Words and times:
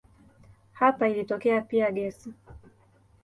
Hapa 0.73 1.09
ilitokea 1.09 1.61
pia 1.61 1.91
gesi. 1.91 2.33